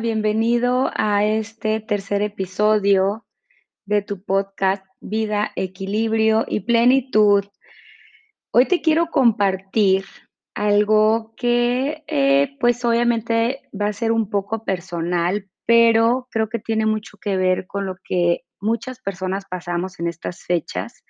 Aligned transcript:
Bienvenido 0.00 0.90
a 0.94 1.24
este 1.24 1.80
tercer 1.80 2.20
episodio 2.20 3.24
de 3.86 4.02
tu 4.02 4.22
podcast 4.22 4.84
Vida, 5.00 5.52
Equilibrio 5.56 6.44
y 6.46 6.60
Plenitud. 6.60 7.46
Hoy 8.50 8.66
te 8.66 8.82
quiero 8.82 9.06
compartir 9.06 10.04
algo 10.54 11.32
que, 11.34 12.04
eh, 12.08 12.56
pues 12.60 12.84
obviamente 12.84 13.62
va 13.72 13.86
a 13.86 13.92
ser 13.94 14.12
un 14.12 14.28
poco 14.28 14.64
personal, 14.64 15.48
pero 15.64 16.28
creo 16.30 16.50
que 16.50 16.58
tiene 16.58 16.84
mucho 16.84 17.16
que 17.16 17.38
ver 17.38 17.66
con 17.66 17.86
lo 17.86 17.96
que 18.04 18.42
muchas 18.60 19.00
personas 19.00 19.46
pasamos 19.48 19.98
en 19.98 20.08
estas 20.08 20.42
fechas. 20.42 21.04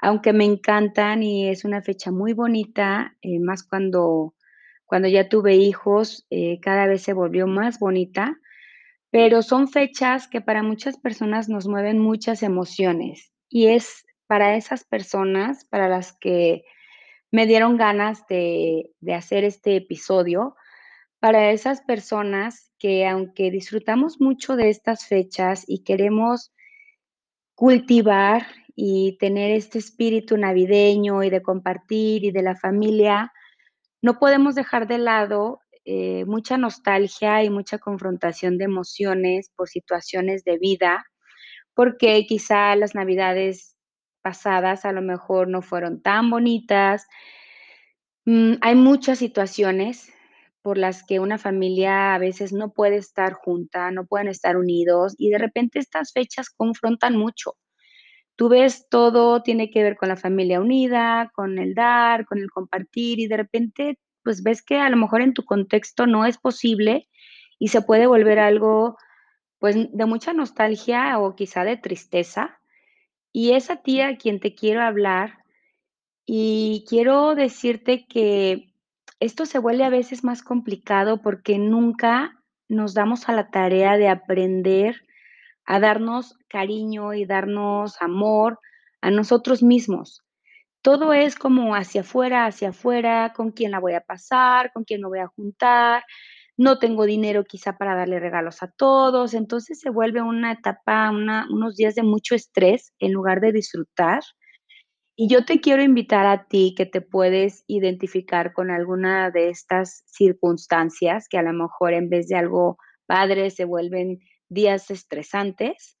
Aunque 0.00 0.32
me 0.32 0.44
encantan 0.44 1.24
y 1.24 1.48
es 1.48 1.64
una 1.64 1.82
fecha 1.82 2.12
muy 2.12 2.32
bonita, 2.32 3.16
eh, 3.22 3.40
más 3.40 3.66
cuando, 3.66 4.34
cuando 4.86 5.08
ya 5.08 5.28
tuve 5.28 5.56
hijos, 5.56 6.26
eh, 6.30 6.60
cada 6.60 6.86
vez 6.86 7.02
se 7.02 7.12
volvió 7.12 7.46
más 7.46 7.78
bonita, 7.78 8.38
pero 9.10 9.42
son 9.42 9.68
fechas 9.68 10.28
que 10.28 10.40
para 10.40 10.62
muchas 10.62 10.98
personas 10.98 11.48
nos 11.48 11.66
mueven 11.66 11.98
muchas 11.98 12.42
emociones 12.42 13.32
y 13.48 13.68
es 13.68 14.04
para 14.26 14.56
esas 14.56 14.84
personas 14.84 15.64
para 15.66 15.88
las 15.88 16.16
que 16.18 16.64
me 17.30 17.46
dieron 17.46 17.76
ganas 17.76 18.26
de, 18.28 18.90
de 19.00 19.14
hacer 19.14 19.44
este 19.44 19.76
episodio, 19.76 20.56
para 21.20 21.50
esas 21.50 21.80
personas 21.80 22.70
que 22.78 23.06
aunque 23.06 23.50
disfrutamos 23.50 24.20
mucho 24.20 24.56
de 24.56 24.68
estas 24.68 25.06
fechas 25.06 25.64
y 25.66 25.84
queremos 25.84 26.52
cultivar 27.54 28.46
y 28.76 29.16
tener 29.18 29.52
este 29.52 29.78
espíritu 29.78 30.36
navideño 30.36 31.22
y 31.22 31.30
de 31.30 31.42
compartir 31.42 32.24
y 32.24 32.30
de 32.30 32.42
la 32.42 32.56
familia, 32.56 33.32
no 34.04 34.18
podemos 34.18 34.54
dejar 34.54 34.86
de 34.86 34.98
lado 34.98 35.62
eh, 35.86 36.26
mucha 36.26 36.58
nostalgia 36.58 37.42
y 37.42 37.48
mucha 37.48 37.78
confrontación 37.78 38.58
de 38.58 38.66
emociones 38.66 39.50
por 39.56 39.70
situaciones 39.70 40.44
de 40.44 40.58
vida, 40.58 41.06
porque 41.72 42.26
quizá 42.26 42.76
las 42.76 42.94
navidades 42.94 43.78
pasadas 44.20 44.84
a 44.84 44.92
lo 44.92 45.00
mejor 45.00 45.48
no 45.48 45.62
fueron 45.62 46.02
tan 46.02 46.28
bonitas. 46.28 47.06
Mm, 48.26 48.56
hay 48.60 48.74
muchas 48.74 49.20
situaciones 49.20 50.12
por 50.60 50.76
las 50.76 51.02
que 51.02 51.18
una 51.18 51.38
familia 51.38 52.14
a 52.14 52.18
veces 52.18 52.52
no 52.52 52.74
puede 52.74 52.96
estar 52.96 53.32
junta, 53.32 53.90
no 53.90 54.04
pueden 54.04 54.28
estar 54.28 54.58
unidos 54.58 55.14
y 55.16 55.30
de 55.30 55.38
repente 55.38 55.78
estas 55.78 56.12
fechas 56.12 56.50
confrontan 56.50 57.16
mucho. 57.16 57.54
Tú 58.36 58.48
ves 58.48 58.88
todo 58.88 59.42
tiene 59.42 59.70
que 59.70 59.82
ver 59.82 59.96
con 59.96 60.08
la 60.08 60.16
familia 60.16 60.60
unida, 60.60 61.30
con 61.34 61.58
el 61.58 61.74
dar, 61.74 62.26
con 62.26 62.38
el 62.38 62.50
compartir, 62.50 63.20
y 63.20 63.28
de 63.28 63.36
repente, 63.36 63.98
pues, 64.22 64.42
ves 64.42 64.62
que 64.62 64.78
a 64.78 64.90
lo 64.90 64.96
mejor 64.96 65.22
en 65.22 65.34
tu 65.34 65.44
contexto 65.44 66.06
no 66.06 66.26
es 66.26 66.38
posible, 66.38 67.08
y 67.58 67.68
se 67.68 67.82
puede 67.82 68.06
volver 68.06 68.38
algo, 68.40 68.96
pues, 69.58 69.76
de 69.92 70.06
mucha 70.06 70.32
nostalgia 70.32 71.18
o 71.18 71.36
quizá 71.36 71.64
de 71.64 71.76
tristeza. 71.76 72.58
Y 73.32 73.52
es 73.52 73.70
a 73.70 73.76
ti 73.76 74.00
a 74.00 74.16
quien 74.16 74.40
te 74.40 74.54
quiero 74.54 74.82
hablar, 74.82 75.38
y 76.26 76.84
quiero 76.88 77.34
decirte 77.34 78.06
que 78.06 78.72
esto 79.20 79.46
se 79.46 79.58
vuelve 79.58 79.84
a 79.84 79.90
veces 79.90 80.24
más 80.24 80.42
complicado 80.42 81.22
porque 81.22 81.58
nunca 81.58 82.42
nos 82.68 82.94
damos 82.94 83.28
a 83.28 83.32
la 83.32 83.50
tarea 83.50 83.96
de 83.96 84.08
aprender 84.08 85.06
a 85.66 85.80
darnos 85.80 86.36
cariño 86.48 87.14
y 87.14 87.24
darnos 87.24 88.00
amor 88.00 88.58
a 89.00 89.10
nosotros 89.10 89.62
mismos. 89.62 90.22
Todo 90.82 91.12
es 91.12 91.36
como 91.36 91.74
hacia 91.74 92.02
afuera, 92.02 92.46
hacia 92.46 92.70
afuera, 92.70 93.32
con 93.34 93.52
quién 93.52 93.70
la 93.70 93.80
voy 93.80 93.94
a 93.94 94.02
pasar, 94.02 94.70
con 94.72 94.84
quién 94.84 95.00
me 95.00 95.08
voy 95.08 95.20
a 95.20 95.28
juntar, 95.28 96.04
no 96.56 96.78
tengo 96.78 97.04
dinero 97.04 97.44
quizá 97.44 97.76
para 97.76 97.96
darle 97.96 98.20
regalos 98.20 98.62
a 98.62 98.70
todos, 98.70 99.34
entonces 99.34 99.80
se 99.80 99.90
vuelve 99.90 100.22
una 100.22 100.52
etapa, 100.52 101.10
unos 101.10 101.76
días 101.76 101.96
de 101.96 102.04
mucho 102.04 102.34
estrés 102.34 102.92
en 103.00 103.12
lugar 103.12 103.40
de 103.40 103.52
disfrutar. 103.52 104.22
Y 105.16 105.28
yo 105.28 105.44
te 105.44 105.60
quiero 105.60 105.82
invitar 105.82 106.26
a 106.26 106.46
ti 106.46 106.74
que 106.76 106.86
te 106.86 107.00
puedes 107.00 107.64
identificar 107.66 108.52
con 108.52 108.70
alguna 108.70 109.30
de 109.30 109.48
estas 109.48 110.04
circunstancias 110.06 111.28
que 111.28 111.38
a 111.38 111.42
lo 111.42 111.52
mejor 111.52 111.92
en 111.92 112.08
vez 112.08 112.28
de 112.28 112.36
algo 112.36 112.78
padre 113.06 113.50
se 113.50 113.64
vuelven 113.64 114.20
días 114.48 114.90
estresantes, 114.90 115.98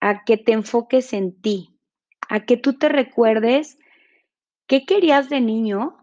a 0.00 0.24
que 0.24 0.36
te 0.36 0.52
enfoques 0.52 1.12
en 1.12 1.40
ti, 1.40 1.78
a 2.28 2.44
que 2.44 2.56
tú 2.56 2.78
te 2.78 2.88
recuerdes 2.88 3.78
qué 4.66 4.84
querías 4.84 5.28
de 5.28 5.40
niño, 5.40 5.96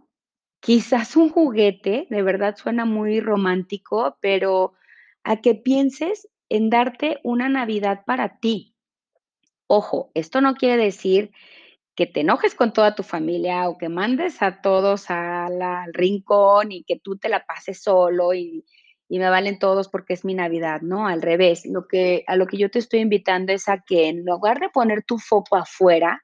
quizás 0.60 1.16
un 1.16 1.30
juguete, 1.30 2.08
de 2.10 2.22
verdad 2.22 2.56
suena 2.56 2.86
muy 2.86 3.20
romántico, 3.20 4.18
pero 4.22 4.74
a 5.24 5.42
que 5.42 5.56
pienses 5.56 6.28
en 6.50 6.70
darte 6.70 7.20
una 7.24 7.50
Navidad 7.50 8.04
para 8.06 8.40
ti. 8.40 8.76
Ojo, 9.68 10.12
esto 10.14 10.42
no 10.42 10.56
quiere 10.56 10.84
decir 10.84 11.32
que 11.96 12.08
te 12.08 12.22
enojes 12.22 12.56
con 12.56 12.72
toda 12.72 12.96
tu 12.96 13.04
familia 13.04 13.68
o 13.68 13.78
que 13.78 13.90
mandes 13.90 14.42
a 14.42 14.62
todos 14.62 15.10
al 15.10 15.94
rincón 15.94 16.72
y 16.72 16.84
que 16.84 16.98
tú 16.98 17.18
te 17.18 17.28
la 17.28 17.46
pases 17.46 17.82
solo 17.84 18.34
y 18.34 18.66
y 19.10 19.18
me 19.18 19.30
valen 19.30 19.58
todos 19.58 19.90
porque 19.90 20.14
es 20.14 20.24
mi 20.24 20.36
Navidad, 20.36 20.82
no, 20.82 21.08
al 21.08 21.24
revés. 21.24 21.66
Lo 21.66 21.88
que 21.88 22.24
a 22.28 22.36
lo 22.36 22.46
que 22.46 22.58
yo 22.58 22.70
te 22.70 22.78
estoy 22.78 23.00
invitando 23.00 23.52
es 23.52 23.68
a 23.68 23.80
que 23.80 24.08
en 24.08 24.24
lugar 24.24 24.60
de 24.60 24.70
poner 24.70 25.04
tu 25.04 25.18
foco 25.18 25.58
afuera, 25.58 26.24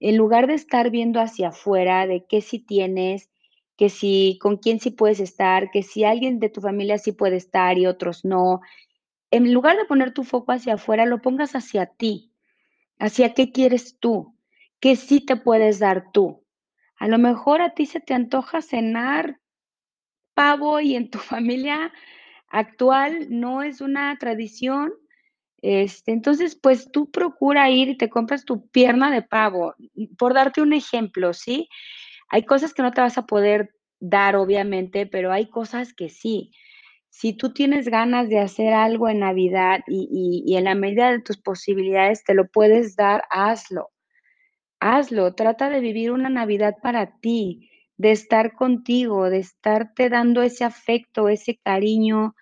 en 0.00 0.16
lugar 0.16 0.48
de 0.48 0.54
estar 0.54 0.90
viendo 0.90 1.20
hacia 1.20 1.48
afuera 1.48 2.06
de 2.08 2.26
qué 2.28 2.40
sí 2.40 2.58
tienes, 2.58 3.30
que 3.76 3.88
si 3.90 4.38
con 4.42 4.56
quién 4.56 4.80
sí 4.80 4.90
puedes 4.90 5.20
estar, 5.20 5.70
que 5.70 5.84
si 5.84 6.02
alguien 6.04 6.40
de 6.40 6.50
tu 6.50 6.60
familia 6.60 6.98
sí 6.98 7.12
puede 7.12 7.36
estar 7.36 7.78
y 7.78 7.86
otros 7.86 8.24
no, 8.24 8.60
en 9.30 9.54
lugar 9.54 9.76
de 9.76 9.84
poner 9.84 10.12
tu 10.12 10.24
foco 10.24 10.50
hacia 10.52 10.74
afuera, 10.74 11.06
lo 11.06 11.22
pongas 11.22 11.54
hacia 11.54 11.86
ti, 11.86 12.32
hacia 12.98 13.34
qué 13.34 13.52
quieres 13.52 13.98
tú, 14.00 14.36
qué 14.80 14.96
sí 14.96 15.24
te 15.24 15.36
puedes 15.36 15.78
dar 15.78 16.10
tú. 16.12 16.44
A 16.96 17.06
lo 17.06 17.18
mejor 17.18 17.62
a 17.62 17.74
ti 17.74 17.86
se 17.86 18.00
te 18.00 18.14
antoja 18.14 18.62
cenar 18.62 19.38
pavo 20.40 20.80
y 20.80 20.94
en 20.96 21.10
tu 21.10 21.18
familia 21.34 21.92
actual 22.48 23.26
no 23.28 23.62
es 23.62 23.82
una 23.82 24.16
tradición, 24.18 24.92
este, 25.62 26.12
entonces, 26.12 26.56
pues 26.56 26.90
tú 26.90 27.10
procura 27.10 27.68
ir 27.68 27.90
y 27.90 27.98
te 27.98 28.08
compras 28.08 28.46
tu 28.46 28.66
pierna 28.70 29.10
de 29.10 29.20
pavo, 29.20 29.74
por 30.16 30.32
darte 30.32 30.62
un 30.62 30.72
ejemplo, 30.72 31.34
¿sí? 31.34 31.68
Hay 32.30 32.44
cosas 32.44 32.72
que 32.72 32.82
no 32.82 32.92
te 32.92 33.02
vas 33.02 33.18
a 33.18 33.26
poder 33.26 33.74
dar, 34.00 34.36
obviamente, 34.36 35.06
pero 35.06 35.30
hay 35.32 35.50
cosas 35.50 35.92
que 35.92 36.08
sí. 36.08 36.52
Si 37.10 37.34
tú 37.34 37.52
tienes 37.52 37.88
ganas 37.88 38.30
de 38.30 38.38
hacer 38.38 38.72
algo 38.72 39.08
en 39.10 39.20
Navidad 39.20 39.80
y 39.86 40.42
y 40.46 40.56
en 40.56 40.64
la 40.64 40.74
medida 40.74 41.10
de 41.10 41.20
tus 41.20 41.36
posibilidades 41.36 42.24
te 42.24 42.34
lo 42.34 42.46
puedes 42.48 42.96
dar, 42.96 43.24
hazlo. 43.30 43.90
Hazlo, 44.80 45.34
trata 45.34 45.68
de 45.70 45.80
vivir 45.80 46.12
una 46.12 46.30
Navidad 46.30 46.76
para 46.82 47.18
ti, 47.20 47.69
de 48.00 48.12
estar 48.12 48.54
contigo, 48.54 49.28
de 49.28 49.40
estarte 49.40 50.08
dando 50.08 50.40
ese 50.40 50.64
afecto, 50.64 51.28
ese 51.28 51.58
cariño, 51.62 52.34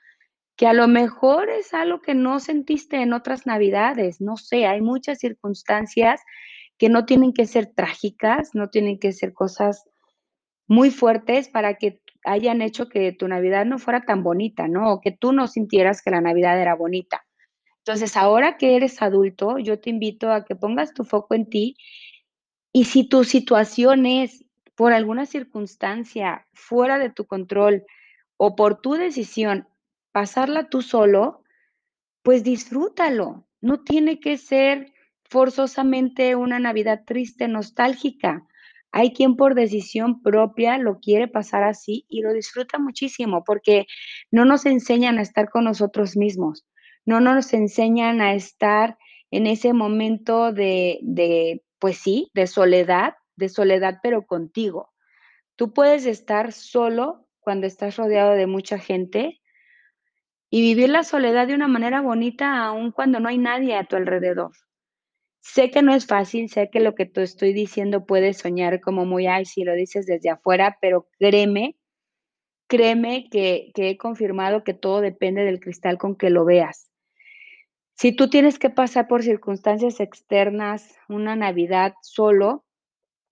que 0.56 0.68
a 0.68 0.72
lo 0.72 0.86
mejor 0.86 1.50
es 1.50 1.74
algo 1.74 2.00
que 2.00 2.14
no 2.14 2.38
sentiste 2.38 2.98
en 2.98 3.12
otras 3.12 3.44
Navidades, 3.44 4.20
no 4.20 4.36
sé, 4.36 4.66
hay 4.66 4.80
muchas 4.80 5.18
circunstancias 5.18 6.20
que 6.78 6.88
no 6.88 7.06
tienen 7.06 7.32
que 7.32 7.44
ser 7.44 7.66
trágicas, 7.74 8.50
no 8.54 8.70
tienen 8.70 9.00
que 9.00 9.10
ser 9.12 9.32
cosas 9.32 9.82
muy 10.68 10.92
fuertes 10.92 11.48
para 11.48 11.74
que 11.74 12.02
hayan 12.22 12.62
hecho 12.62 12.88
que 12.88 13.10
tu 13.10 13.26
Navidad 13.26 13.66
no 13.66 13.80
fuera 13.80 14.02
tan 14.04 14.22
bonita, 14.22 14.68
¿no? 14.68 14.92
O 14.92 15.00
que 15.00 15.10
tú 15.10 15.32
no 15.32 15.48
sintieras 15.48 16.02
que 16.02 16.12
la 16.12 16.20
Navidad 16.20 16.60
era 16.60 16.76
bonita. 16.76 17.26
Entonces, 17.78 18.16
ahora 18.16 18.58
que 18.58 18.76
eres 18.76 19.02
adulto, 19.02 19.58
yo 19.58 19.80
te 19.80 19.90
invito 19.90 20.30
a 20.30 20.44
que 20.44 20.54
pongas 20.54 20.94
tu 20.94 21.02
foco 21.02 21.34
en 21.34 21.50
ti 21.50 21.74
y 22.72 22.84
si 22.84 23.08
tu 23.08 23.24
situación 23.24 24.06
es 24.06 24.44
por 24.78 24.92
alguna 24.92 25.26
circunstancia 25.26 26.46
fuera 26.52 27.00
de 27.00 27.10
tu 27.10 27.26
control 27.26 27.84
o 28.36 28.54
por 28.54 28.80
tu 28.80 28.92
decisión 28.92 29.66
pasarla 30.12 30.68
tú 30.68 30.82
solo, 30.82 31.42
pues 32.22 32.44
disfrútalo. 32.44 33.48
No 33.60 33.82
tiene 33.82 34.20
que 34.20 34.38
ser 34.38 34.92
forzosamente 35.24 36.36
una 36.36 36.60
Navidad 36.60 37.02
triste, 37.04 37.48
nostálgica. 37.48 38.46
Hay 38.92 39.12
quien 39.12 39.34
por 39.34 39.56
decisión 39.56 40.22
propia 40.22 40.78
lo 40.78 41.00
quiere 41.00 41.26
pasar 41.26 41.64
así 41.64 42.06
y 42.08 42.20
lo 42.20 42.32
disfruta 42.32 42.78
muchísimo, 42.78 43.42
porque 43.44 43.86
no 44.30 44.44
nos 44.44 44.64
enseñan 44.64 45.18
a 45.18 45.22
estar 45.22 45.50
con 45.50 45.64
nosotros 45.64 46.16
mismos, 46.16 46.64
no 47.04 47.20
nos 47.20 47.52
enseñan 47.52 48.20
a 48.20 48.34
estar 48.34 48.96
en 49.32 49.48
ese 49.48 49.72
momento 49.72 50.52
de 50.52 51.00
de, 51.02 51.64
pues 51.80 51.98
sí, 51.98 52.30
de 52.32 52.46
soledad, 52.46 53.14
de 53.38 53.48
soledad, 53.48 54.00
pero 54.02 54.26
contigo. 54.26 54.92
Tú 55.56 55.72
puedes 55.72 56.06
estar 56.06 56.52
solo 56.52 57.26
cuando 57.40 57.66
estás 57.66 57.96
rodeado 57.96 58.32
de 58.32 58.46
mucha 58.46 58.78
gente 58.78 59.40
y 60.50 60.62
vivir 60.62 60.90
la 60.90 61.04
soledad 61.04 61.46
de 61.46 61.54
una 61.54 61.68
manera 61.68 62.00
bonita, 62.00 62.58
aun 62.64 62.92
cuando 62.92 63.20
no 63.20 63.28
hay 63.28 63.38
nadie 63.38 63.74
a 63.76 63.84
tu 63.84 63.96
alrededor. 63.96 64.52
Sé 65.40 65.70
que 65.70 65.82
no 65.82 65.94
es 65.94 66.06
fácil, 66.06 66.48
sé 66.50 66.68
que 66.70 66.80
lo 66.80 66.94
que 66.94 67.06
te 67.06 67.22
estoy 67.22 67.52
diciendo 67.52 68.04
puede 68.06 68.34
soñar 68.34 68.80
como 68.80 69.04
muy, 69.06 69.26
ay, 69.26 69.44
si 69.46 69.64
lo 69.64 69.74
dices 69.74 70.06
desde 70.06 70.30
afuera, 70.30 70.78
pero 70.80 71.08
créeme 71.18 71.76
créeme 72.68 73.28
que 73.30 73.72
que 73.74 73.90
he 73.90 73.96
confirmado 73.96 74.62
que 74.62 74.74
todo 74.74 75.00
depende 75.00 75.42
del 75.44 75.58
cristal 75.58 75.98
con 75.98 76.16
que 76.16 76.30
lo 76.30 76.44
veas. 76.44 76.88
Si 77.94 78.12
tú 78.12 78.30
tienes 78.30 78.60
que 78.60 78.70
pasar 78.70 79.08
por 79.08 79.24
circunstancias 79.24 79.98
externas, 79.98 80.94
una 81.08 81.34
Navidad 81.34 81.94
solo, 82.02 82.64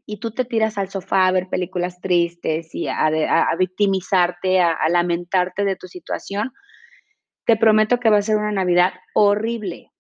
y 0.07 0.19
tú 0.21 0.31
te 0.33 0.45
tiras 0.47 0.79
al 0.79 0.89
sofá 0.91 1.27
a 1.29 1.33
ver 1.33 1.49
películas 1.51 2.01
tristes 2.01 2.75
y 2.75 2.89
a 2.89 3.11
victimizarte, 3.59 4.61
a 4.61 4.89
lamentarte 4.91 5.65
de 5.65 5.77
tu 5.77 5.89
situación, 5.89 6.53
te 7.47 7.57
prometo 7.57 8.01
que 8.01 8.11
va 8.11 8.19
a 8.19 8.23
ser 8.23 8.37
una 8.39 8.53
Navidad 8.53 8.95
horrible. 9.15 9.93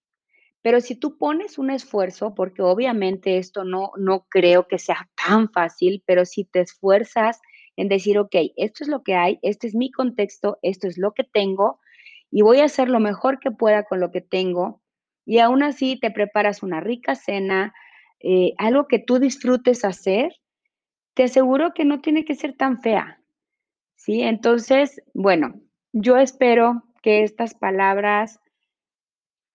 Pero 0.62 0.80
si 0.82 0.96
tú 0.96 1.18
pones 1.18 1.58
un 1.58 1.70
esfuerzo, 1.70 2.34
porque 2.34 2.62
obviamente 2.62 3.38
esto 3.38 3.64
no 3.64 3.92
no 3.98 4.26
creo 4.30 4.68
que 4.68 4.78
sea 4.78 5.08
tan 5.26 5.50
fácil, 5.52 6.02
pero 6.06 6.24
si 6.26 6.44
te 6.44 6.60
esfuerzas 6.62 7.40
en 7.76 7.88
decir: 7.88 8.18
"Okey, 8.18 8.54
esto 8.56 8.84
es 8.84 8.88
lo 8.90 9.02
que 9.04 9.14
hay, 9.16 9.38
este 9.42 9.68
es 9.68 9.74
mi 9.76 9.90
contexto, 9.92 10.58
esto 10.62 10.88
es 10.88 10.98
lo 10.98 11.12
que 11.14 11.24
tengo, 11.24 11.80
y 12.30 12.42
voy 12.42 12.60
a 12.60 12.66
hacer 12.66 12.88
lo 12.90 13.00
mejor 13.00 13.40
que 13.40 13.50
pueda 13.52 13.84
con 13.84 14.00
lo 14.00 14.10
que 14.12 14.20
tengo", 14.22 14.82
y 15.26 15.38
aún 15.40 15.62
así 15.64 15.98
te 16.00 16.10
preparas 16.12 16.62
una 16.64 16.80
rica 16.80 17.14
cena, 17.16 17.74
eh, 18.20 18.52
algo 18.58 18.86
que 18.88 18.98
tú 18.98 19.18
disfrutes 19.18 19.84
hacer, 19.84 20.32
te 21.14 21.24
aseguro 21.24 21.72
que 21.74 21.84
no 21.84 22.00
tiene 22.00 22.24
que 22.24 22.34
ser 22.34 22.56
tan 22.56 22.80
fea, 22.80 23.20
¿sí? 23.96 24.22
Entonces, 24.22 25.02
bueno, 25.14 25.54
yo 25.92 26.16
espero 26.18 26.84
que 27.02 27.22
estas 27.22 27.54
palabras 27.54 28.40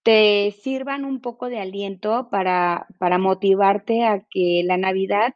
te 0.03 0.51
sirvan 0.51 1.05
un 1.05 1.21
poco 1.21 1.49
de 1.49 1.59
aliento 1.59 2.29
para 2.31 2.87
para 2.97 3.17
motivarte 3.17 4.03
a 4.05 4.25
que 4.29 4.63
la 4.65 4.77
Navidad 4.77 5.35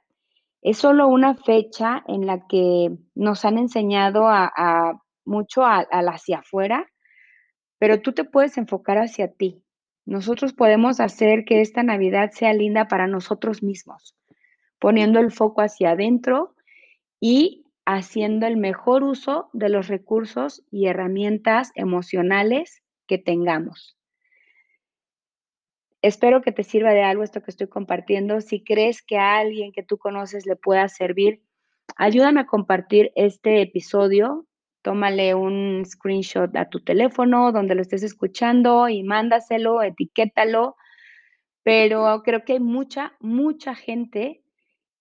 es 0.62 0.78
solo 0.80 1.07
una 1.07 1.36
fecha 1.36 2.04
en 2.07 2.25
la 2.25 2.48
que 2.48 2.89
nos 3.13 3.45
han 3.45 3.57
enseñado 3.57 4.28
a 4.28 4.51
a 4.56 5.01
mucho 5.25 5.66
al 5.66 5.88
hacia 6.10 6.39
afuera, 6.39 6.88
pero 7.80 8.01
tú 8.01 8.13
te 8.13 8.24
puedes 8.24 8.57
enfocar 8.57 8.98
hacia 8.98 9.31
ti. 9.33 9.65
Nosotros 10.06 10.54
podemos 10.54 11.00
hacer 11.00 11.46
que 11.46 11.62
esta 11.62 11.81
Navidad 11.84 12.31
sea 12.31 12.54
linda 12.54 12.88
para 12.88 13.07
nosotros 13.07 13.63
mismos, 13.63 14.16
poniendo 14.80 15.19
el 15.19 15.31
foco 15.31 15.62
hacia 15.62 15.92
adentro 15.92 16.56
y 17.19 17.66
haciendo 17.86 18.46
el 18.46 18.57
mejor 18.57 19.04
uso 19.04 19.50
de 19.54 19.69
los 19.69 19.88
recursos 19.88 20.63
y 20.72 20.88
herramientas 20.88 21.72
emocionales 21.75 22.84
que 23.07 23.18
tengamos. 23.18 23.98
Espero 26.02 26.42
que 26.44 26.52
te 26.52 26.63
sirva 26.63 26.92
de 26.92 27.02
algo 27.02 27.24
esto 27.24 27.42
que 27.42 27.50
estoy 27.50 27.68
compartiendo. 27.68 28.40
Si 28.42 28.63
crees 28.63 29.02
que 29.02 29.18
a 29.18 29.38
alguien 29.38 29.72
que 29.72 29.81
tú 29.81 29.98
conoces 29.98 30.46
le 30.46 30.56
pueda 30.56 30.88
servir, 30.88 31.42
ayúdame 31.96 32.42
a 32.42 32.46
compartir 32.46 33.12
este 33.16 33.62
episodio. 33.62 34.46
Tómale 34.86 35.34
un 35.34 35.84
screenshot 35.84 36.56
a 36.56 36.70
tu 36.70 36.80
teléfono 36.80 37.52
donde 37.52 37.74
lo 37.74 37.82
estés 37.82 38.04
escuchando 38.04 38.88
y 38.88 39.02
mándaselo, 39.02 39.82
etiquétalo. 39.82 40.76
Pero 41.64 42.22
creo 42.24 42.46
que 42.46 42.54
hay 42.54 42.60
mucha, 42.60 43.14
mucha 43.20 43.74
gente 43.74 44.44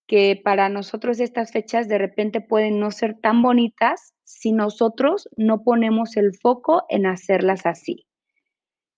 que 0.07 0.41
para 0.43 0.69
nosotros 0.69 1.19
estas 1.19 1.51
fechas 1.51 1.87
de 1.87 1.99
repente 1.99 2.41
pueden 2.41 2.79
no 2.79 2.89
ser 2.89 3.19
tan 3.21 3.43
bonitas 3.43 4.15
si 4.23 4.53
nosotros 4.53 5.29
no 5.37 5.61
ponemos 5.63 6.17
el 6.17 6.33
foco 6.33 6.85
en 6.89 7.05
hacerlas 7.05 7.67
así. 7.67 8.07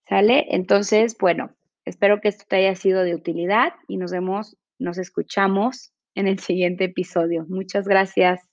¿Sale? 0.07 0.45
Entonces, 0.51 1.17
bueno, 1.19 1.53
espero 1.83 2.21
que 2.21 2.29
esto 2.29 2.45
te 2.47 2.55
haya 2.55 2.75
sido 2.75 3.03
de 3.03 3.13
utilidad 3.13 3.73
y 3.89 3.97
nos 3.97 4.13
vemos 4.13 4.55
nos 4.79 4.97
escuchamos 4.97 5.91
en 6.15 6.27
el 6.27 6.39
siguiente 6.39 6.85
episodio. 6.85 7.45
Muchas 7.49 7.89
gracias. 7.89 8.46